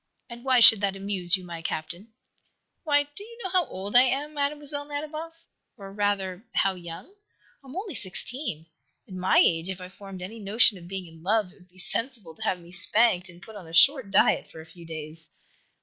[0.31, 2.11] "And why should that amuse you, my Captain?"
[2.85, 4.55] "Why, do you know how old I am, Mlle.
[4.85, 5.45] Nadiboff?
[5.77, 7.05] Or rather, how young?
[7.63, 8.65] I am only sixteen.
[9.07, 11.77] At my age, if I formed any notion of being in love, it would be
[11.77, 15.29] sensible to have me spanked and put on a short diet for a few days."